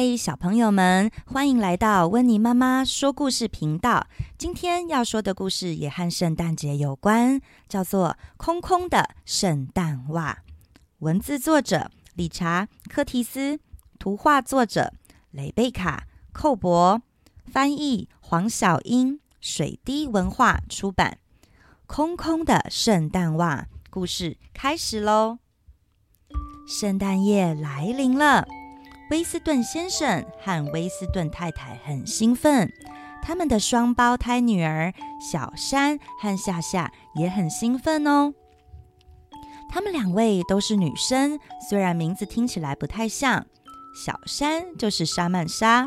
[0.00, 4.06] 嗨，小朋友们，欢迎来到温妮妈妈说故事频道。
[4.38, 10.32] 今天要说的故事也和圣诞节有关，叫做《空空的圣诞袜》。
[11.00, 13.58] 文字作者理查·柯提斯，
[13.98, 14.92] 图画作者
[15.32, 17.02] 雷贝卡·寇博，
[17.50, 21.18] 翻译黄小英，水滴文化出版。
[21.88, 25.38] 空空的圣诞袜，故事开始喽！
[26.68, 28.46] 圣诞夜来临了。
[29.10, 32.70] 威斯顿先生和威斯顿太太很兴奋，
[33.22, 38.34] 他们的双胞胎女儿小珊和夏夏也很兴奋哦。
[39.70, 43.46] 他们两位都是女生，虽然名字听起来不太像，
[44.04, 45.86] 小珊就是莎曼莎，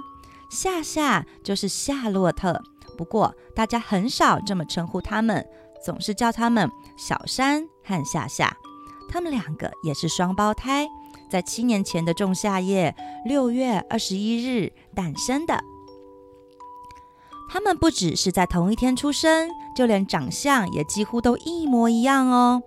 [0.50, 2.60] 夏夏就是夏洛特。
[2.98, 5.46] 不过大家很少这么称呼他们，
[5.86, 8.56] 总是叫他们小珊和夏夏。
[9.10, 10.88] 他们两个也是双胞胎。
[11.32, 12.94] 在七年前的仲夏夜，
[13.24, 15.64] 六月二十一日诞生的。
[17.50, 22.62] 他们不只是在同一天出生，就连长相也几乎都一模一样哦。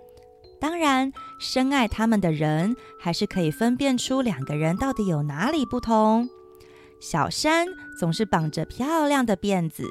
[0.58, 6.30] 当然，深爱他们的人还是可以分辨出两个人到底有哪里不同。
[7.00, 7.66] 小山
[8.00, 9.84] 总是绑着漂亮的辫子，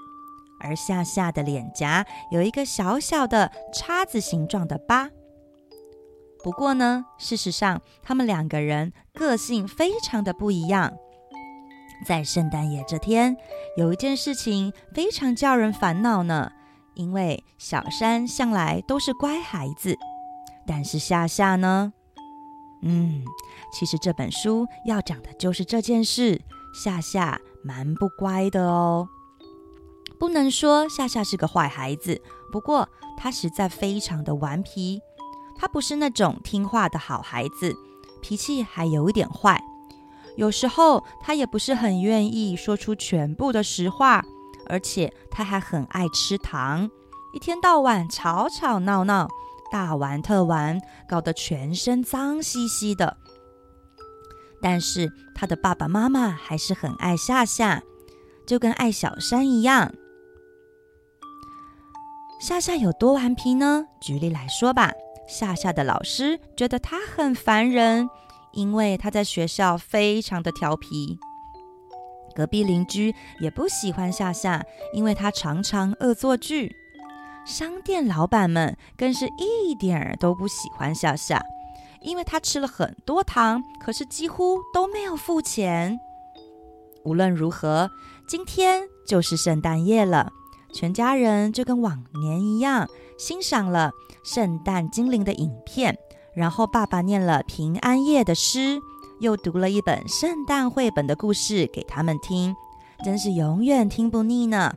[0.60, 5.12] 而夏夏的脸颊有一个小小的叉子形状的疤。
[6.44, 10.94] 不过呢，事实上，他们两个人个性非常的不一样。
[12.06, 13.38] 在圣诞夜这天，
[13.78, 16.52] 有一件事情非常叫人烦恼呢。
[16.96, 19.98] 因为小山向来都是乖孩子，
[20.68, 21.92] 但是夏夏呢，
[22.84, 23.24] 嗯，
[23.72, 26.40] 其实这本书要讲的就是这件事。
[26.84, 29.08] 夏夏蛮不乖的哦，
[30.20, 35.00] 不能说夏夏是个坏孩子，不过他实在非常的顽皮。
[35.58, 37.76] 他不是那种听话的好孩子，
[38.22, 39.62] 脾气还有一点坏。
[40.36, 44.24] 有时候他也不是很愿意说出全部的实话，
[44.68, 46.90] 而且他还很爱吃糖，
[47.34, 49.28] 一天到晚吵吵闹闹，
[49.72, 53.18] 大玩特玩，搞得全身脏兮兮的。
[54.62, 57.84] 但是他的爸爸妈妈还是很爱夏夏，
[58.48, 59.94] 就跟爱小山一样。
[62.40, 63.86] 夏夏有多顽皮呢？
[64.02, 64.92] 举例来说吧。
[65.28, 68.10] 夏夏的老师觉得他很烦人，
[68.52, 71.18] 因为他在学校非常的调皮。
[72.36, 74.64] 隔壁邻居也不喜欢夏夏，
[74.94, 76.76] 因为他常常恶作剧。
[77.46, 81.42] 商店老板们更是一点儿都不喜欢夏夏，
[82.02, 86.00] 因为他吃了很多糖，可是几乎都没有付钱。
[87.04, 87.90] 无论如何，
[88.28, 90.32] 今天就是圣诞夜了。
[90.74, 92.88] 全家人就跟往年一样，
[93.20, 93.92] 欣赏了
[94.24, 95.98] 圣诞精灵的影片，
[96.34, 98.80] 然后爸爸念了平安夜的诗，
[99.20, 102.56] 又读了一本圣诞绘本的故事给他们听，
[103.04, 104.74] 真是永远听不腻呢。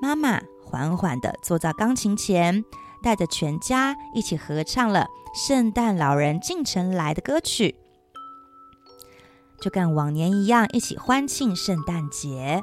[0.00, 2.64] 妈妈缓缓地坐在钢琴前，
[3.02, 5.06] 带着全家一起合唱了
[5.46, 7.74] 《圣诞老人进城来》的歌曲，
[9.60, 12.62] 就跟往年一样，一起欢庆圣诞节。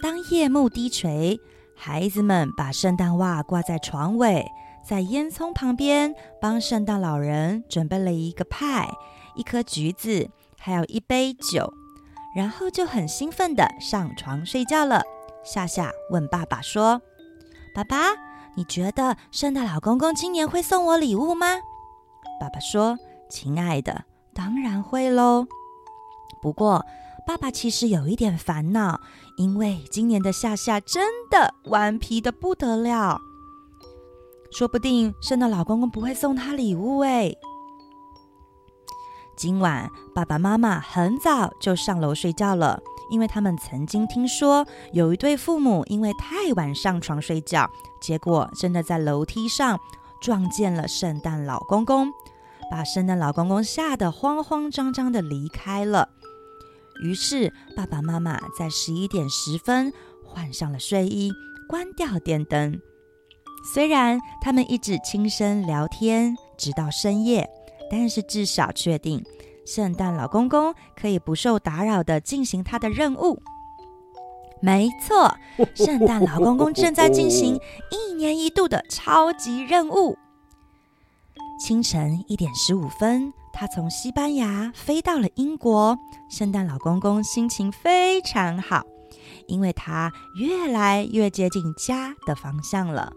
[0.00, 1.40] 当夜幕低垂，
[1.80, 4.44] 孩子们把圣诞袜挂在床尾，
[4.84, 8.90] 在烟囱旁边帮圣诞老人准备了一个派、
[9.36, 10.28] 一颗橘子，
[10.58, 11.72] 还有一杯酒，
[12.34, 15.04] 然后就很兴奋地上床睡觉了。
[15.44, 17.00] 夏夏问爸爸说
[17.72, 17.96] ：“爸爸，
[18.56, 21.46] 你觉得圣诞老公公今年会送我礼物吗？”
[22.40, 22.98] 爸爸说
[23.30, 25.46] ：“亲爱的，当然会喽。
[26.42, 26.84] 不过……”
[27.28, 29.02] 爸爸其实有一点烦恼，
[29.36, 33.20] 因为今年的夏夏真的顽皮的不得了，
[34.50, 37.30] 说不定圣诞老公公不会送他礼物哎。
[39.36, 42.80] 今晚爸爸妈妈很早就上楼睡觉了，
[43.10, 47.68] 因为他们曾经听说有一对父母因为太晚上床睡觉，
[48.00, 49.78] 结果真的在楼梯上
[50.22, 52.10] 撞见了圣诞老公公，
[52.70, 56.08] 把圣诞老公公吓得慌慌张张的离开了。
[57.00, 59.92] 于是，爸爸妈妈在十一点十分
[60.24, 61.32] 换上了睡衣，
[61.68, 62.80] 关掉电灯。
[63.72, 67.48] 虽然他们一直轻声聊天，直到深夜，
[67.90, 69.24] 但是至少确定
[69.66, 73.42] 圣诞老公公可以不受打扰地进行他的任务。
[74.60, 75.36] 没错，
[75.74, 77.60] 圣诞老公公正在进行
[77.92, 80.16] 一年一度的超级任务。
[81.60, 83.32] 清晨一点十五分。
[83.60, 85.98] 他从西班牙飞到了英国，
[86.30, 88.84] 圣诞老公公心情非常好，
[89.48, 93.12] 因为他越来越接近家的方向了。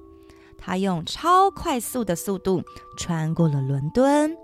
[0.58, 2.64] 他用超快速的速度
[2.98, 4.36] 穿过了伦敦，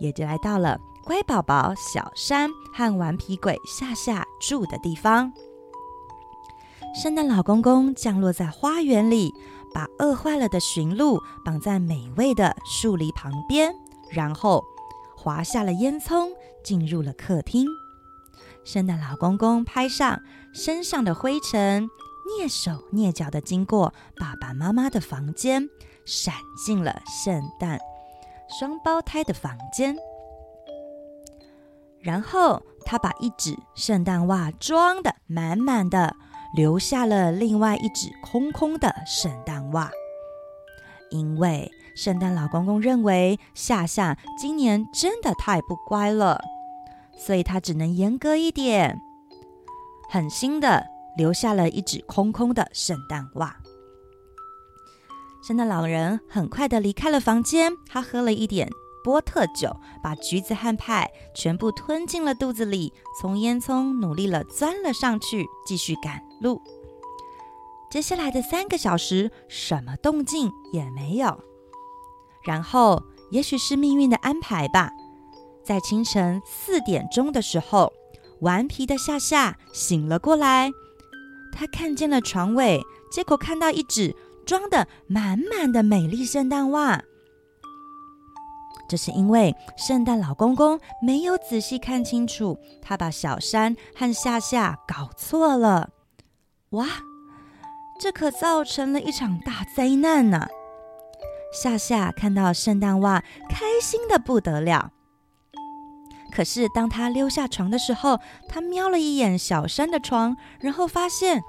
[0.00, 5.32] 也就来到了乖宝宝小山和顽皮鬼夏夏住的地方。
[6.94, 9.32] 圣诞老公公降落在花园里，
[9.72, 13.74] 把饿坏了的驯鹿绑在美味的树篱旁边，
[14.10, 14.62] 然后
[15.26, 16.28] 滑下了烟囱，
[16.62, 17.66] 进入了客厅。
[18.62, 20.22] 圣诞老公公拍上
[20.54, 21.88] 身上的灰尘，
[22.38, 25.68] 蹑手蹑脚地经过爸爸妈妈的房间，
[26.04, 26.32] 闪
[26.64, 27.76] 进了圣诞
[28.56, 29.96] 双胞胎的房间。
[31.98, 36.14] 然后他把一只圣诞袜装得满满的，
[36.54, 39.90] 留下了另外一只空空的圣诞袜。
[41.10, 46.40] 因为圣诞老公公认为夏夏今年真的太不乖了。
[47.18, 49.00] 所以他只能严格一点，
[50.10, 53.56] 狠心的留下了一只空空的圣诞袜。
[55.42, 58.68] 圣诞老人很快的离开了房间，他喝了一点
[59.02, 66.60] 波特酒，把橘子和派全部吞进了肚子里，从烟囱努力了钻了上去，继续赶路。
[67.90, 71.40] 接下来的三个小时，什么动静也没有。
[72.46, 74.90] 然后，也许是命运的安排吧。
[75.64, 77.92] 在清晨四点钟的时候，
[78.40, 80.70] 顽皮的夏夏醒了过来。
[81.52, 84.14] 他看见了床尾，结果看到一只
[84.44, 87.02] 装得满满的美丽圣诞袜。
[88.88, 95.90] 这是因为圣诞老公公没有仔细看清楚，他把小山和夏夏搞错了。
[96.70, 96.86] 哇，
[97.98, 100.46] 这可造成了一场大灾难呢！
[101.52, 104.92] 夏夏看到圣诞袜，开心的不得了。
[106.32, 111.42] 可是，当他溜下床的时候，他瞄了一眼小山的床，然后发现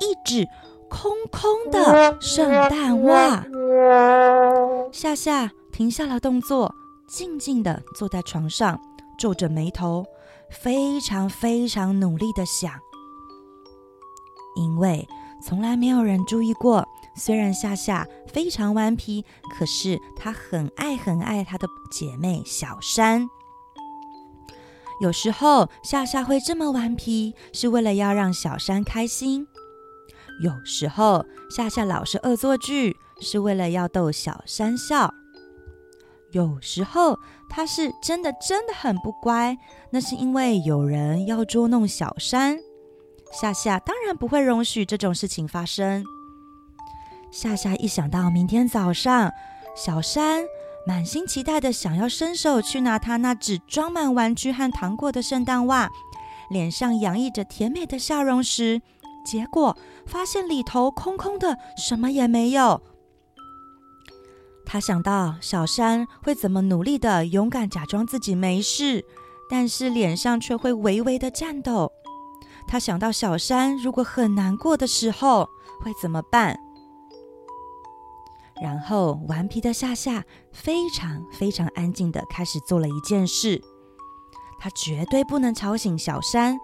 [0.00, 0.46] 一只
[0.88, 3.44] 空空的圣诞袜。
[4.92, 6.72] 夏夏停下了动作，
[7.08, 8.80] 静静地坐在床上，
[9.18, 10.04] 皱着眉头，
[10.50, 12.72] 非常非常努力地想。
[14.54, 15.08] 因为
[15.42, 19.24] 从来没有人注意过，虽然夏夏非常顽皮，
[19.56, 23.28] 可是她很爱很爱她的姐妹小山。
[25.00, 29.44] 有时候夏夏会这么顽皮，是为了要让小山开心；
[30.42, 35.08] 有时候夏夏老是恶作剧，是为了要逗小山笑；
[36.30, 37.18] 有时候
[37.48, 39.58] 她是真的真的很不乖，
[39.90, 42.58] 那是因为有人要捉弄小山。
[43.32, 46.04] 夏夏当然不会容许这种事情发生。
[47.32, 49.32] 夏夏一想到明天早上，
[49.74, 50.44] 小山。
[50.84, 55.88] 满心期待的想要伸手去拿他那只装满玩具和糖果的圣诞袜，
[56.50, 58.82] 脸上洋溢着甜美的笑容时，
[59.24, 62.82] 结果发现里头空空的，什么也没有。
[64.66, 69.04] 他想到小山会怎么努力的勇敢假装自己没事，
[69.48, 71.92] 但是脸上却会微微的颤抖。
[72.66, 75.48] 他想到小山如果很难过的时候
[75.80, 76.58] 会怎么办？
[78.62, 83.60] 然后，顽皮的夏夏非常非常安静的开始做了一件事，
[84.60, 86.56] 他绝对不能吵醒小山。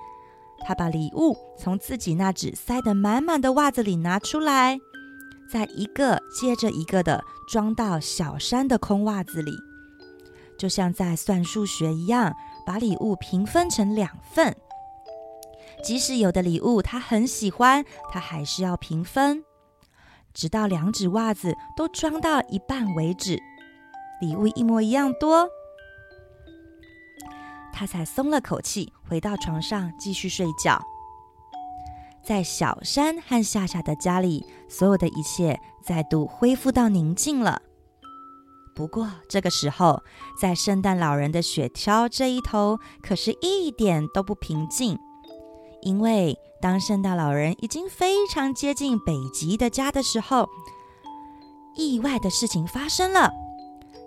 [0.64, 4.78] 他把礼物从自己那只塞得满满的袜子里拿出来，
[5.52, 9.50] 再一个接着一个的装到小山的空袜子里，
[10.56, 12.32] 就像在算数学一样，
[12.64, 14.56] 把礼物平分成两份。
[15.82, 19.44] 即使有的礼物他很喜欢，他还是要平分。
[20.34, 23.40] 直到两只袜子都装到一半为止，
[24.20, 25.48] 礼物一模一样多，
[27.72, 30.80] 他才松了口气，回到床上继续睡觉。
[32.24, 37.62] 在小山和夏夏的家里，所有的一切再度恢复到宁静了。
[38.74, 40.02] 不过这个时候，
[40.40, 44.98] 在圣诞老人的雪橇这一头，可是一点都不平静。
[45.82, 50.48] 因为当圣诞老人已经非常接近北极的家的时候，
[51.76, 53.30] 意外的事情发生了。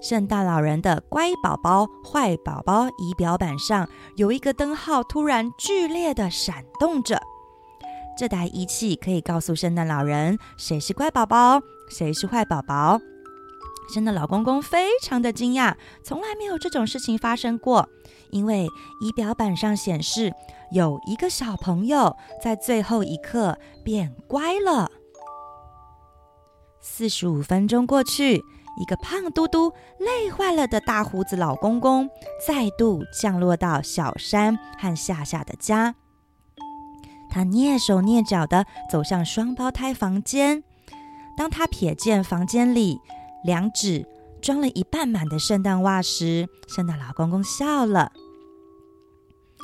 [0.01, 7.21] 圣诞老人的乖宝宝、坏宝宝仪表板上有一个灯号突然剧烈的闪动着。
[8.17, 12.99] 这台仪器可以告诉圣诞老人谁是乖宝宝，谁是坏宝宝。
[13.91, 17.87] 真的老公公非常的惊讶，从来没有这种事情发生过，
[18.31, 18.67] 因为
[19.01, 20.33] 仪表板上显示。
[20.71, 24.89] 有一个小朋友在最后一刻变乖了。
[26.79, 28.41] 四十五分钟过去，
[28.79, 32.09] 一个胖嘟嘟、累坏了的大胡子老公公
[32.47, 35.93] 再度降落到小山和夏夏的家。
[37.29, 40.63] 他蹑手蹑脚地走向双胞胎房间。
[41.37, 42.97] 当他瞥见房间里
[43.43, 44.05] 两指
[44.41, 48.11] 装了一半满的圣诞袜时，圣诞老公公笑了。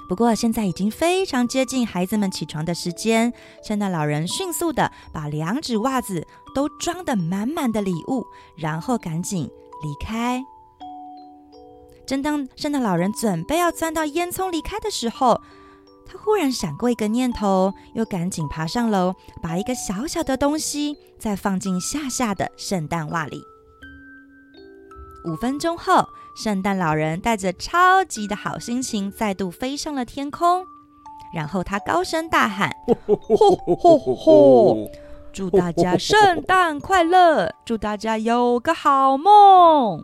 [0.07, 9.43] 不过现在已经非常接近孩子们起床的时间，圣诞老人迅速的把两指袜子都装得满满的礼物，然后赶紧
[9.83, 10.41] 离开。
[12.05, 15.41] 正当圣诞老人准备要钻到烟囱离开的时候，
[16.05, 23.41] 他忽然闪过一个念头，又赶紧爬上楼，把一个小小的东西再放进夏夏的圣诞袜里。
[25.27, 30.63] 五分钟后，圣诞老人带着超级的好心情再度飞上了天空，
[31.33, 32.73] 然后他高声大喊
[33.05, 34.77] ：“吼吼吼！
[35.33, 40.01] 祝大家圣诞快乐，祝大家有个好梦。”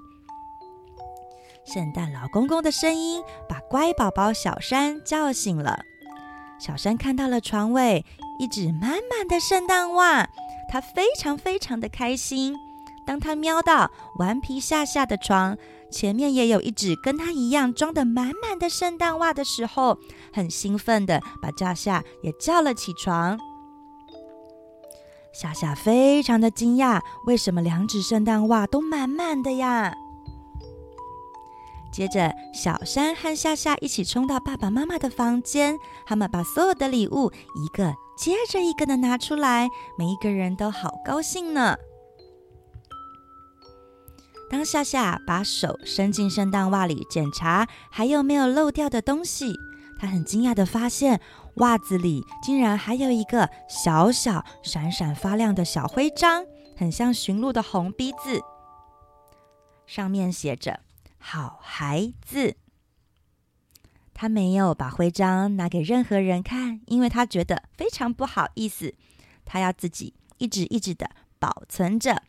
[1.66, 5.80] 圣诞老公公的声音把乖宝宝小山叫醒了。
[6.60, 8.06] 小山看到了床尾
[8.38, 10.28] 一只满满的圣诞袜，
[10.70, 12.54] 他非常非常的开心。
[13.06, 15.58] 当他瞄到顽皮夏夏的床
[15.92, 19.98] 前面也有一只跟他一样装得满满的圣诞袜的时候，
[20.34, 23.38] 很兴奋的把夏夏也叫了起床。
[25.34, 29.94] 夏夏非常的惊讶，为什么两只圣诞袜都满满的呀？
[31.92, 41.78] 接着，小山和夏夏一起冲到爸爸妈妈的房间，他们把所有的礼物一个接着一个的拿出来，每一个人都好高兴呢。
[44.50, 49.56] 当夏夏把手伸进圣诞袜里检查还有没有漏掉的东西，
[50.00, 51.20] 她很惊讶地发现
[51.56, 56.46] 袜子里竟然还有一个小小闪闪发亮的小徽章，
[56.78, 58.42] 很像驯鹿的红鼻子，
[59.88, 60.82] 上面写着。
[61.26, 62.58] 好孩子，
[64.14, 68.94] 他没有把徽章拿给任何人看，因为他觉得非常不好意思。
[69.46, 71.10] 他要自己一直一直的
[71.40, 72.24] 保存着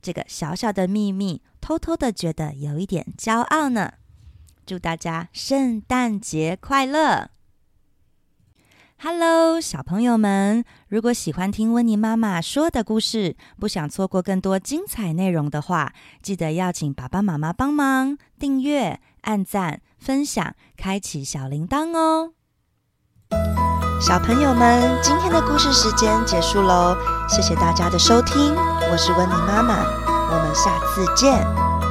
[0.00, 3.92] 这个小小的秘密，偷偷的觉得有一点骄傲呢。
[4.66, 7.30] 祝大家圣诞节快乐
[9.00, 22.32] ！Hello，小朋友们，如果喜欢听温妮妈妈说的故事，不想错过更多精彩内容的话，记得要请爸爸妈妈帮忙订阅、按赞、分享、开启小铃铛哦。
[24.00, 26.96] 小朋友们，今天的故事时间结束喽，
[27.28, 28.56] 谢谢大家的收听，
[28.90, 29.84] 我是温妮妈妈，
[30.32, 31.89] 我们下次见。